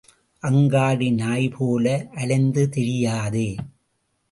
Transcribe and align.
அங்காடி 0.43 1.09
நாய் 1.11 1.49
போல 1.49 2.07
அலைந்து 2.15 2.69
திரியாதே. 2.75 3.57